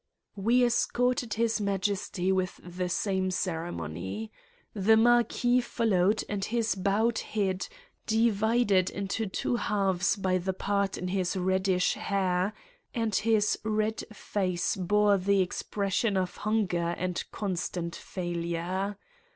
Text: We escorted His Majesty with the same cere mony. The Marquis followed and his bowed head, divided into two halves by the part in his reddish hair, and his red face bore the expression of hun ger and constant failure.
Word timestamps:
We 0.35 0.63
escorted 0.65 1.35
His 1.35 1.61
Majesty 1.61 2.31
with 2.31 2.59
the 2.65 2.89
same 2.89 3.29
cere 3.29 3.71
mony. 3.71 4.31
The 4.73 4.97
Marquis 4.97 5.61
followed 5.61 6.23
and 6.27 6.43
his 6.43 6.73
bowed 6.73 7.19
head, 7.19 7.67
divided 8.07 8.89
into 8.89 9.27
two 9.27 9.57
halves 9.57 10.15
by 10.15 10.39
the 10.39 10.53
part 10.53 10.97
in 10.97 11.09
his 11.09 11.37
reddish 11.37 11.93
hair, 11.93 12.53
and 12.95 13.13
his 13.13 13.59
red 13.63 14.03
face 14.11 14.75
bore 14.75 15.19
the 15.19 15.41
expression 15.41 16.17
of 16.17 16.37
hun 16.37 16.67
ger 16.67 16.95
and 16.97 17.23
constant 17.31 17.95
failure. 17.95 18.97